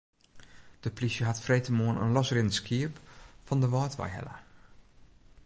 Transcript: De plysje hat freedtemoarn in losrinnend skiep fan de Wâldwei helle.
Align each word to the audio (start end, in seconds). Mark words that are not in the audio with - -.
De 0.79 0.89
plysje 0.91 1.23
hat 1.25 1.41
freedtemoarn 1.41 2.01
in 2.01 2.11
losrinnend 2.11 2.53
skiep 2.55 2.97
fan 3.45 3.59
de 3.61 3.69
Wâldwei 3.73 4.09
helle. 4.15 4.35